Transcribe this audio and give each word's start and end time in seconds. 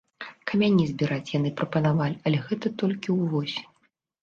Камяні 0.51 0.85
збіраць 0.91 1.33
яны 1.33 1.51
прапанавалі, 1.61 2.17
але 2.31 2.37
гэта 2.49 2.67
толькі 2.85 3.19
ўвосень. 3.21 3.71